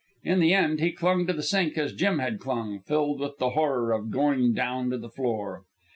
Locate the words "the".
0.39-0.51, 1.33-1.43, 3.37-3.51, 4.97-5.09